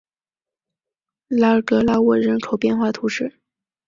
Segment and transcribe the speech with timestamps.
[1.27, 3.39] 拉格拉沃人口变化图示